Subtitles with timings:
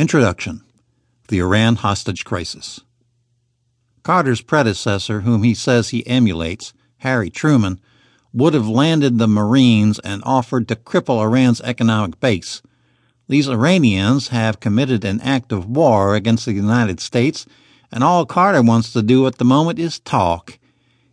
[0.00, 0.62] Introduction
[1.28, 2.80] The Iran Hostage Crisis.
[4.02, 7.78] Carter's predecessor, whom he says he emulates, Harry Truman,
[8.32, 12.62] would have landed the Marines and offered to cripple Iran's economic base.
[13.28, 17.44] These Iranians have committed an act of war against the United States,
[17.92, 20.58] and all Carter wants to do at the moment is talk.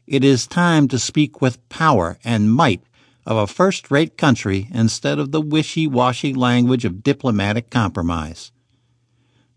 [0.06, 2.84] It is time to speak with power and might
[3.26, 8.54] of a first rate country instead of the wishy washy language of diplomatic compromise.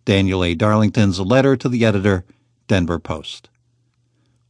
[0.05, 0.55] Daniel A.
[0.55, 2.25] Darlington's letter to the editor,
[2.69, 3.49] Denver Post.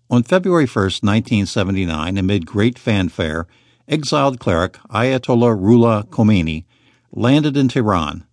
[0.08, 3.46] On February 1, 1979, amid great fanfare,
[3.88, 6.64] exiled cleric Ayatollah Ruhollah Khomeini
[7.12, 8.24] landed in Tehran.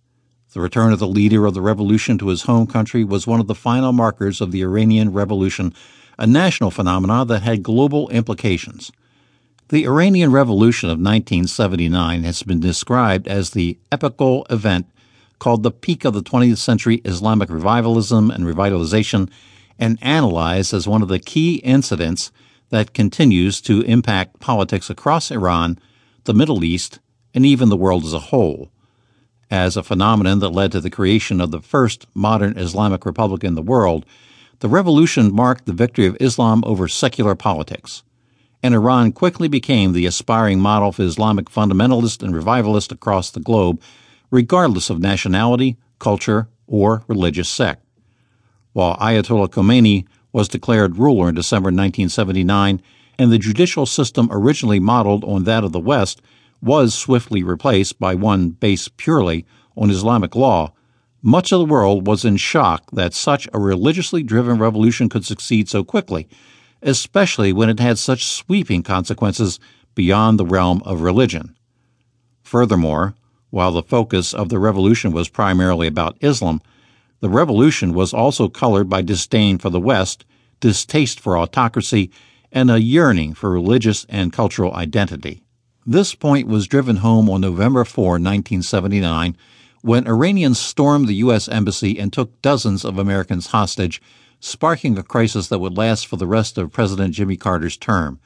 [0.52, 3.46] The return of the leader of the revolution to his home country was one of
[3.46, 5.74] the final markers of the Iranian Revolution,
[6.18, 8.90] a national phenomenon that had global implications.
[9.68, 14.86] The Iranian Revolution of 1979 has been described as the epochal event
[15.38, 19.30] called the peak of the 20th century Islamic revivalism and revitalization,
[19.78, 22.32] and analyzed as one of the key incidents
[22.70, 25.78] that continues to impact politics across Iran,
[26.24, 26.98] the Middle East,
[27.34, 28.70] and even the world as a whole.
[29.50, 33.54] As a phenomenon that led to the creation of the first modern Islamic republic in
[33.54, 34.04] the world,
[34.60, 38.02] the revolution marked the victory of Islam over secular politics,
[38.62, 43.80] and Iran quickly became the aspiring model for Islamic fundamentalists and revivalists across the globe
[44.30, 47.84] regardless of nationality, culture, or religious sect.
[48.72, 52.82] While Ayatollah Khomeini was declared ruler in December 1979,
[53.18, 56.22] and the judicial system originally modeled on that of the West
[56.60, 59.44] was swiftly replaced by one based purely
[59.76, 60.72] on Islamic law,
[61.22, 65.68] much of the world was in shock that such a religiously driven revolution could succeed
[65.68, 66.28] so quickly,
[66.82, 69.58] especially when it had such sweeping consequences
[69.94, 71.56] beyond the realm of religion.
[72.42, 73.14] Furthermore,
[73.50, 76.60] while the focus of the revolution was primarily about Islam,
[77.20, 80.24] the revolution was also colored by disdain for the West,
[80.60, 82.10] distaste for autocracy,
[82.52, 85.42] and a yearning for religious and cultural identity.
[85.86, 89.36] This point was driven home on November 4, 1979,
[89.82, 91.48] when Iranians stormed the U.S.
[91.48, 94.02] Embassy and took dozens of Americans hostage,
[94.40, 98.20] sparking a crisis that would last for the rest of President Jimmy Carter's term.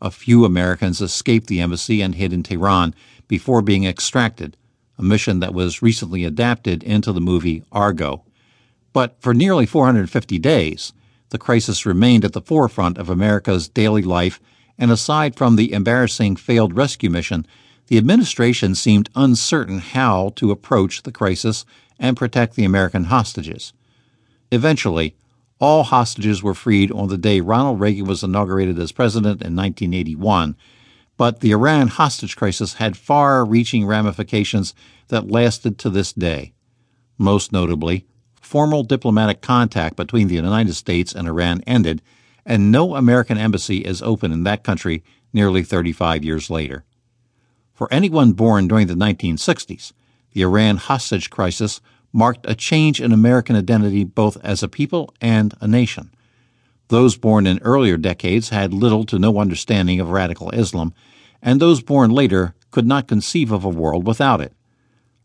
[0.00, 2.94] A few Americans escaped the embassy and hid in Tehran
[3.28, 4.56] before being extracted,
[4.98, 8.24] a mission that was recently adapted into the movie Argo.
[8.92, 10.92] But for nearly 450 days,
[11.30, 14.40] the crisis remained at the forefront of America's daily life,
[14.78, 17.46] and aside from the embarrassing failed rescue mission,
[17.88, 21.64] the administration seemed uncertain how to approach the crisis
[21.98, 23.72] and protect the American hostages.
[24.50, 25.14] Eventually,
[25.58, 30.56] all hostages were freed on the day Ronald Reagan was inaugurated as president in 1981,
[31.16, 34.74] but the Iran hostage crisis had far reaching ramifications
[35.08, 36.52] that lasted to this day.
[37.18, 38.06] Most notably,
[38.40, 42.02] formal diplomatic contact between the United States and Iran ended,
[42.44, 46.84] and no American embassy is open in that country nearly 35 years later.
[47.72, 49.92] For anyone born during the 1960s,
[50.32, 51.80] the Iran hostage crisis
[52.12, 56.10] marked a change in American identity both as a people and a nation.
[56.88, 60.94] Those born in earlier decades had little to no understanding of radical Islam,
[61.42, 64.52] and those born later could not conceive of a world without it.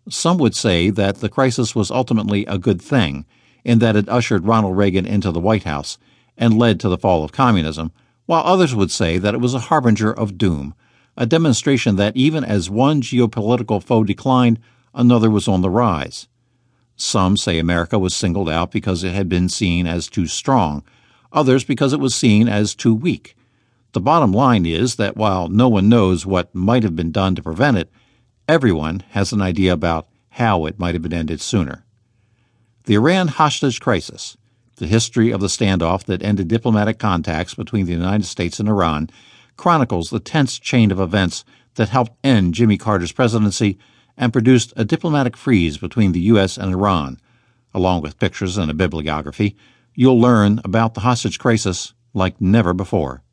[0.09, 3.25] Some would say that the crisis was ultimately a good thing,
[3.63, 5.97] in that it ushered Ronald Reagan into the White House
[6.37, 7.91] and led to the fall of communism,
[8.25, 10.73] while others would say that it was a harbinger of doom,
[11.15, 14.59] a demonstration that even as one geopolitical foe declined,
[14.95, 16.27] another was on the rise.
[16.95, 20.83] Some say America was singled out because it had been seen as too strong,
[21.31, 23.35] others because it was seen as too weak.
[23.93, 27.43] The bottom line is that while no one knows what might have been done to
[27.43, 27.91] prevent it,
[28.47, 31.83] everyone has an idea about how it might have been ended sooner.
[32.85, 34.37] The Iran hostage crisis,
[34.77, 39.09] the history of the standoff that ended diplomatic contacts between the United States and Iran,
[39.57, 41.43] chronicles the tense chain of events
[41.75, 43.77] that helped end Jimmy Carter's presidency
[44.17, 46.57] and produced a diplomatic freeze between the U.S.
[46.57, 47.19] and Iran.
[47.73, 49.55] Along with pictures and a bibliography,
[49.95, 53.23] you'll learn about the hostage crisis like never before.